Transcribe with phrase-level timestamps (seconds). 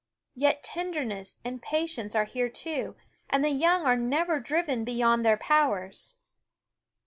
[0.31, 2.95] ool Yet tenderness and patience are here too,
[3.29, 6.15] and the young are never driven beyond their powers.